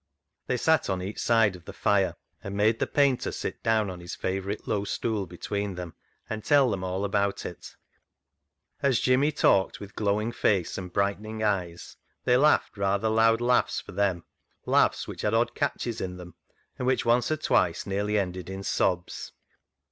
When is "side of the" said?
1.19-1.73